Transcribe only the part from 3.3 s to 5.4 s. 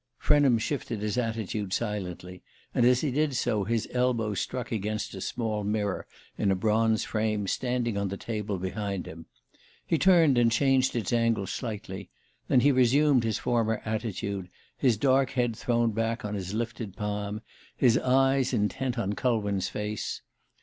so his elbow struck against a